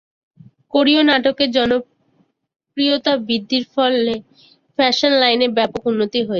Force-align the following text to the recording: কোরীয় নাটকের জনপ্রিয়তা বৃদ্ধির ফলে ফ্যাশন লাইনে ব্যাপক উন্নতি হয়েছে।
কোরীয় 0.73 1.01
নাটকের 1.03 1.49
জনপ্রিয়তা 1.51 3.13
বৃদ্ধির 3.27 3.63
ফলে 3.73 4.13
ফ্যাশন 4.79 5.11
লাইনে 5.21 5.47
ব্যাপক 5.57 5.83
উন্নতি 5.87 6.19
হয়েছে। 6.19 6.29